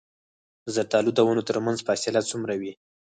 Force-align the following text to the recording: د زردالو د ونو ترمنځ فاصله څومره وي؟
د 0.63 0.67
زردالو 0.75 1.11
د 1.15 1.19
ونو 1.27 1.41
ترمنځ 1.49 1.77
فاصله 1.87 2.21
څومره 2.31 2.53
وي؟ 2.61 2.73